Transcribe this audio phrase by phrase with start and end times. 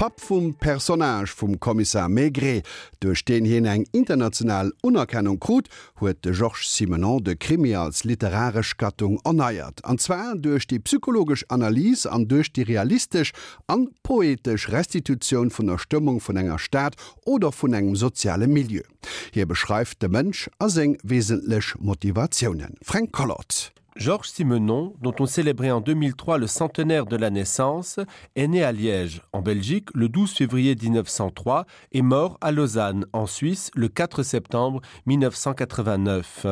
[0.00, 2.64] Pap vum Personage vum Kommissar Maigret
[3.00, 5.66] duch den hien eng international Unerkennung krut,
[6.00, 9.84] huet de Georges Simonon de Krimi als literarisch Gattung erneiert.
[9.84, 13.34] Anzwer duch die psychologisch Analyse an duch die realistisch
[13.66, 16.96] an poetisch Restitution vun der Stimmung vun enger Staat
[17.26, 18.88] oder vun engem soziale Milieu.
[19.34, 22.78] Hier beschreift de Mënsch as eng wesentlech Motivationen.
[22.80, 23.74] Frank Collot.
[23.96, 27.98] Georges Simenon, dont on célébrait en 2003 le centenaire de la naissance,
[28.36, 33.26] est né à Liège, en Belgique, le 12 février 1903 et mort à Lausanne, en
[33.26, 36.46] Suisse, le 4 septembre 1989.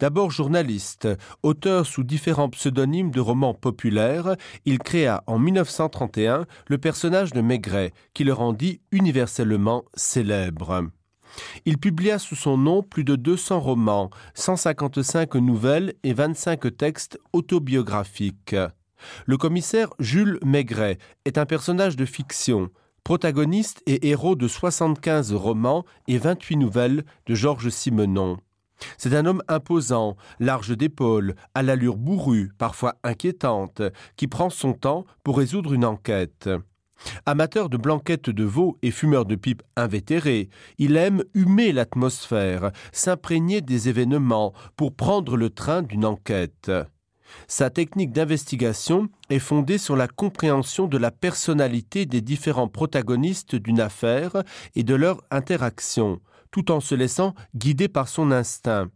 [0.00, 1.08] D'abord journaliste,
[1.42, 7.92] auteur sous différents pseudonymes de romans populaires, il créa en 1931 le personnage de Maigret,
[8.14, 10.88] qui le rendit universellement célèbre.
[11.64, 18.56] Il publia sous son nom plus de 200 romans, 155 nouvelles et 25 textes autobiographiques.
[19.26, 22.70] Le commissaire Jules Maigret est un personnage de fiction,
[23.04, 28.38] protagoniste et héros de 75 romans et 28 nouvelles de Georges Simenon.
[28.96, 33.82] C'est un homme imposant, large d'épaules, à l'allure bourrue, parfois inquiétante,
[34.16, 36.48] qui prend son temps pour résoudre une enquête.
[37.26, 43.60] Amateur de blanquettes de veau et fumeur de pipe invétéré, il aime humer l'atmosphère, s'imprégner
[43.60, 46.70] des événements pour prendre le train d'une enquête.
[47.46, 53.80] Sa technique d'investigation est fondée sur la compréhension de la personnalité des différents protagonistes d'une
[53.80, 54.42] affaire
[54.74, 58.88] et de leur interaction, tout en se laissant guider par son instinct.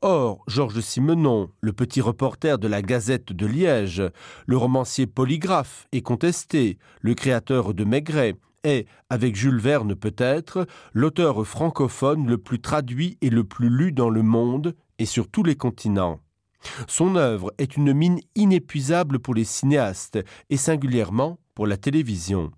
[0.00, 4.02] Or, Georges Simenon, le petit reporter de la Gazette de Liège,
[4.46, 11.46] le romancier polygraphe et contesté, le créateur de Maigret, est, avec Jules Verne peut-être, l'auteur
[11.46, 15.56] francophone le plus traduit et le plus lu dans le monde et sur tous les
[15.56, 16.20] continents.
[16.86, 20.18] Son œuvre est une mine inépuisable pour les cinéastes
[20.50, 22.52] et singulièrement pour la télévision.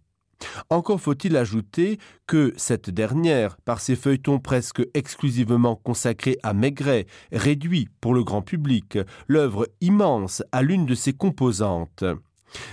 [0.70, 7.88] Encore faut-il ajouter que cette dernière, par ses feuilletons presque exclusivement consacrés à Maigret, réduit
[8.00, 8.98] pour le grand public
[9.28, 12.04] l'œuvre immense à l'une de ses composantes.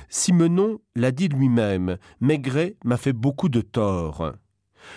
[0.09, 4.33] Simenon l'a dit lui-même, Maigret m'a fait beaucoup de tort.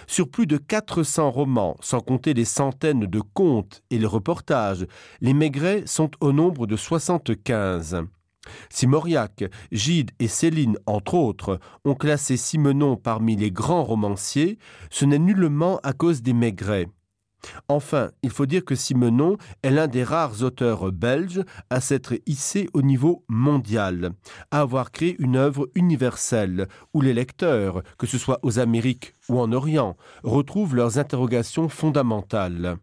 [0.07, 4.87] Sur plus de 400 romans, sans compter les centaines de contes et les reportages,
[5.21, 8.05] les Maigrets sont au nombre de 75.
[8.71, 14.59] Si Mauriac, Gide et Céline, entre autres, ont classé Simenon parmi les grands romanciers,
[14.91, 16.89] ce n'est nullement à cause des Maigrets.
[17.69, 22.69] Enfin, il faut dire que Simenon est l'un des rares auteurs belges à s'être hissé
[22.73, 24.13] au niveau mondial,
[24.51, 29.39] à avoir créé une œuvre universelle où les lecteurs, que ce soit aux Amériques ou
[29.41, 32.79] en Orient, retrouvent leurs interrogations fondamentales.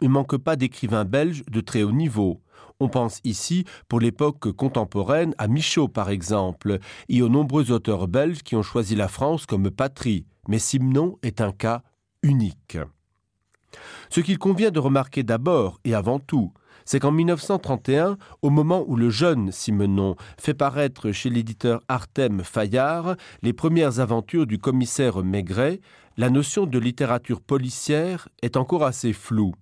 [0.00, 2.40] Il ne manque pas d'écrivains belges de très haut niveau.
[2.80, 6.78] On pense ici, pour l'époque contemporaine, à Michaud par exemple,
[7.08, 11.40] et aux nombreux auteurs belges qui ont choisi la France comme patrie, mais Simon est
[11.40, 11.82] un cas
[12.22, 12.78] unique.
[14.10, 16.52] Ce qu'il convient de remarquer d'abord et avant tout,
[16.84, 23.16] c'est qu'en 1931, au moment où le jeune Simenon fait paraître chez l'éditeur Artem Fayard
[23.42, 25.80] les premières aventures du commissaire Maigret,
[26.16, 29.54] la notion de littérature policière est encore assez floue.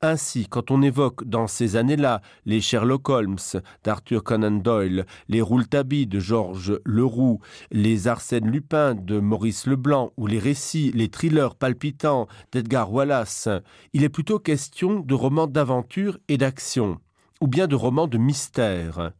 [0.00, 3.36] Ainsi, quand on évoque dans ces années-là les Sherlock Holmes
[3.84, 7.40] d'Arthur Conan Doyle, les Rouletabille de Georges Leroux,
[7.70, 13.48] les Arsène Lupin de Maurice Leblanc ou les récits, les thrillers palpitants d'Edgar Wallace,
[13.92, 16.98] il est plutôt question de romans d'aventure et d'action,
[17.40, 19.12] ou bien de romans de mystère.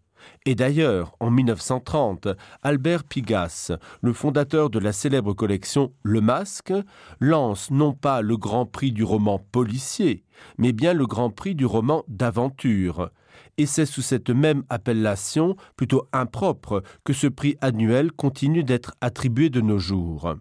[0.46, 2.28] Et d'ailleurs, en 1930,
[2.62, 3.72] Albert Pigas,
[4.02, 6.72] le fondateur de la célèbre collection Le Masque,
[7.20, 10.24] lance non pas le grand prix du roman policier,
[10.56, 13.10] mais bien le grand prix du roman d'aventure.
[13.56, 19.50] Et c'est sous cette même appellation, plutôt impropre, que ce prix annuel continue d'être attribué
[19.50, 20.34] de nos jours.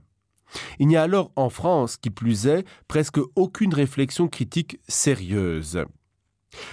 [0.79, 5.83] Il n'y a alors en France, qui plus est, presque aucune réflexion critique sérieuse.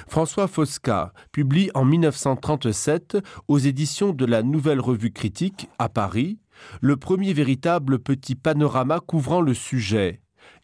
[0.09, 3.19] François Fosca publie en 1937
[3.49, 6.39] aux éditions de la Nouvelle Revue Critique à Paris
[6.81, 10.21] le premier véritable petit panorama couvrant le sujet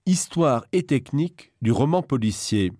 [0.06, 2.73] Histoire et technique du roman policier.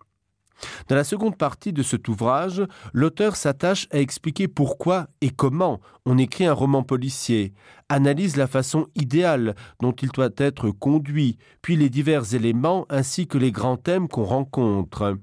[0.89, 2.63] Dans la seconde partie de cet ouvrage,
[2.93, 7.55] l'auteur s'attache à expliquer pourquoi et comment on écrit un roman policier,
[7.89, 13.39] analyse la façon idéale dont il doit être conduit, puis les divers éléments ainsi que
[13.39, 15.19] les grands thèmes qu'on rencontre.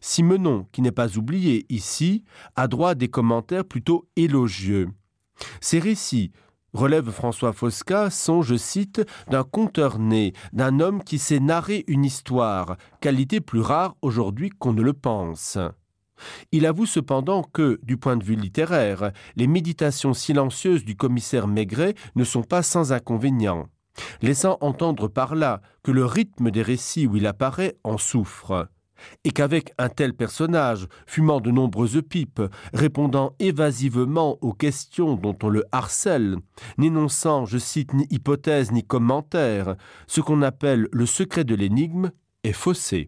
[0.00, 2.24] Simenon, qui n'est pas oublié ici,
[2.56, 4.88] a droit à des commentaires plutôt élogieux.
[5.60, 6.32] Ces récits,
[6.72, 12.04] relève François Fosca, sont, je cite, d'un conteur né, d'un homme qui sait narrer une
[12.04, 15.58] histoire, qualité plus rare aujourd'hui qu'on ne le pense.
[16.52, 21.94] Il avoue cependant que, du point de vue littéraire, les méditations silencieuses du commissaire Maigret
[22.14, 23.68] ne sont pas sans inconvénients,
[24.20, 28.68] laissant entendre par là que le rythme des récits où il apparaît en souffre
[29.24, 32.42] et qu'avec un tel personnage, fumant de nombreuses pipes,
[32.72, 36.36] répondant évasivement aux questions dont on le harcèle,
[36.78, 39.76] n'énonçant, je cite, ni hypothèse ni commentaire,
[40.06, 42.10] ce qu'on appelle le secret de l'énigme
[42.44, 43.06] est faussé.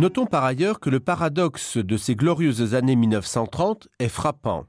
[0.00, 4.64] Notons par ailleurs que le paradoxe de ces glorieuses années 1930 est frappant.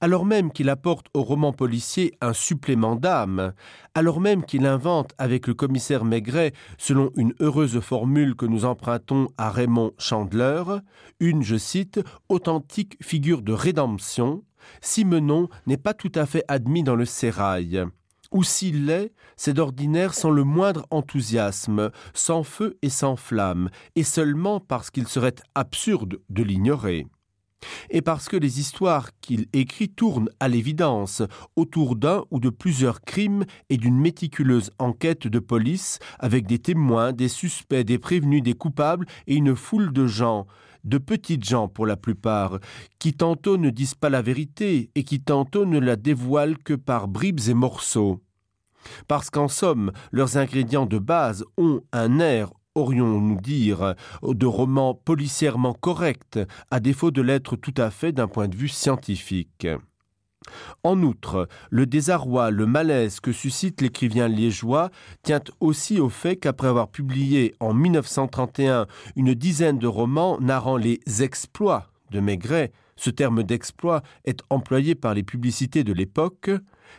[0.00, 3.52] Alors même qu'il apporte au roman policier un supplément d'âme,
[3.94, 9.28] alors même qu'il invente avec le commissaire Maigret, selon une heureuse formule que nous empruntons
[9.36, 10.62] à Raymond Chandler,
[11.20, 12.00] une, je cite,
[12.30, 14.42] authentique figure de rédemption,
[14.80, 17.84] Simenon n'est pas tout à fait admis dans le sérail
[18.32, 24.04] ou s'il l'est, c'est d'ordinaire sans le moindre enthousiasme, sans feu et sans flamme, et
[24.04, 27.06] seulement parce qu'il serait absurde de l'ignorer.
[27.90, 31.22] Et parce que les histoires qu'il écrit tournent à l'évidence
[31.56, 37.12] autour d'un ou de plusieurs crimes et d'une méticuleuse enquête de police avec des témoins,
[37.12, 40.46] des suspects, des prévenus, des coupables et une foule de gens,
[40.86, 42.58] de petites gens pour la plupart,
[42.98, 47.08] qui tantôt ne disent pas la vérité et qui tantôt ne la dévoilent que par
[47.08, 48.22] bribes et morceaux.
[49.08, 55.72] Parce qu'en somme, leurs ingrédients de base ont un air aurions-nous dire, de roman policièrement
[55.72, 56.38] correct,
[56.70, 59.66] à défaut de l'être tout à fait d'un point de vue scientifique.
[60.82, 64.90] En outre, le désarroi, le malaise que suscite l'écrivain liégeois
[65.22, 71.00] tient aussi au fait qu'après avoir publié en 1931 une dizaine de romans narrant les
[71.20, 76.50] exploits de Maigret, ce terme d'exploit est employé par les publicités de l'époque,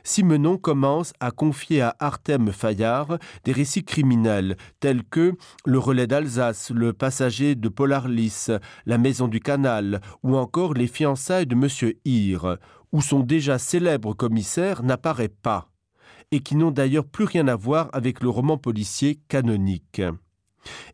[0.03, 6.71] Simenon commence à confier à Artem Fayard des récits criminels tels que le relais d'Alsace,
[6.71, 8.47] le passager de Polarlis,
[8.85, 11.93] la maison du canal ou encore les fiançailles de M.
[12.05, 12.57] Hir,
[12.91, 15.69] où son déjà célèbre commissaire n'apparaît pas,
[16.31, 20.01] et qui n'ont d'ailleurs plus rien à voir avec le roman policier canonique.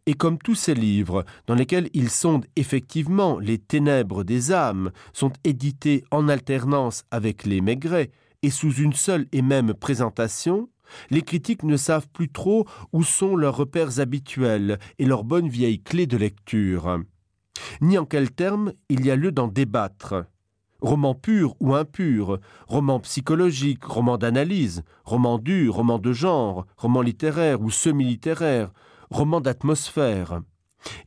[0.06, 5.34] Et comme tous ces livres, dans lesquels ils sondent effectivement les ténèbres des âmes, sont
[5.44, 8.12] édités en alternance avec les maigrets
[8.44, 10.70] et sous une seule et même présentation,
[11.10, 15.82] les critiques ne savent plus trop où sont leurs repères habituels et leurs bonnes vieilles
[15.82, 17.00] clés de lecture.
[17.82, 20.26] Ni en quels termes il y a lieu d'en débattre
[20.84, 27.62] roman pur ou impur, roman psychologique, roman d'analyse, roman dur, roman de genre, roman littéraire
[27.62, 28.72] ou semi-littéraire,
[29.10, 30.42] roman d'atmosphère.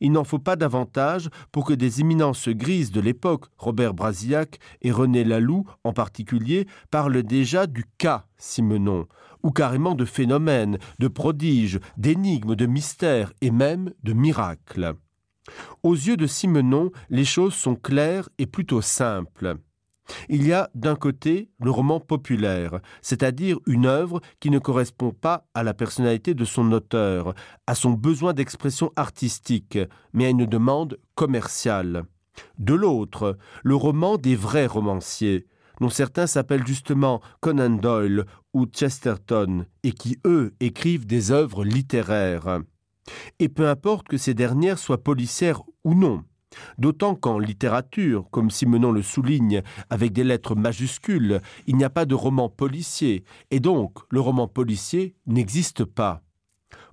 [0.01, 4.91] Il n'en faut pas davantage pour que des éminences grises de l'époque, Robert Brasillac et
[4.91, 9.05] René Laloux en particulier, parlent déjà du cas Simenon,
[9.43, 14.95] ou carrément de phénomènes, de prodiges, d'énigmes, de mystères et même de miracles.
[15.83, 19.57] Aux yeux de Simenon, les choses sont claires et plutôt simples.
[20.29, 25.47] Il y a d'un côté le roman populaire, c'est-à-dire une œuvre qui ne correspond pas
[25.53, 27.33] à la personnalité de son auteur,
[27.65, 29.79] à son besoin d'expression artistique,
[30.13, 32.03] mais à une demande commerciale.
[32.59, 35.47] De l'autre, le roman des vrais romanciers,
[35.81, 42.61] dont certains s'appellent justement Conan Doyle ou Chesterton, et qui, eux, écrivent des œuvres littéraires.
[43.39, 46.23] Et peu importe que ces dernières soient policières ou non,
[46.77, 52.05] D'autant qu'en littérature, comme Simenon le souligne avec des lettres majuscules, il n'y a pas
[52.05, 56.21] de roman policier, et donc le roman policier n'existe pas.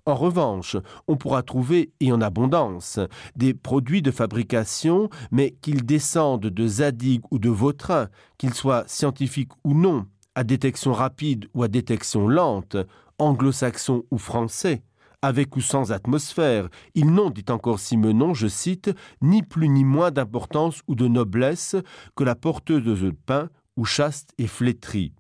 [0.06, 0.76] En revanche,
[1.08, 2.98] on pourra trouver, et en abondance,
[3.36, 9.52] des produits de fabrication, mais qu'ils descendent de Zadig ou de Vautrin, qu'ils soient scientifiques
[9.64, 12.76] ou non, à détection rapide ou à détection lente,
[13.18, 14.82] anglo-saxons ou français,
[15.24, 18.90] avec ou sans atmosphère, ils n'ont, dit encore Simenon, je cite,
[19.22, 21.76] ni plus ni moins d'importance ou de noblesse
[22.14, 25.14] que la porteuse de pain ou chaste et flétrie.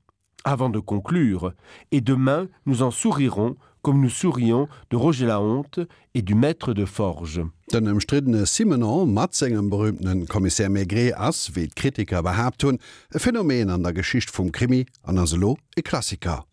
[0.44, 1.54] Avant de conclure,
[1.90, 5.80] et demain nous en sourirons comme nous sourions de Roger la honte
[6.14, 7.40] et du maître de forge.
[7.72, 12.78] Den emstridene Simenon mat engem berrümten Kommissär Megré ass wie d Kritiker behaupt hun,
[13.10, 16.44] Phänomen an der Geschicht vum Krimi an Anselo e Klassiker.